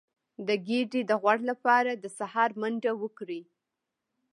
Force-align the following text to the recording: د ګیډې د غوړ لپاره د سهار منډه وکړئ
د 0.47 0.49
ګیډې 0.67 1.01
د 1.09 1.11
غوړ 1.21 1.39
لپاره 1.51 1.91
د 1.95 2.05
سهار 2.17 2.49
منډه 2.61 2.91
وکړئ 3.01 3.41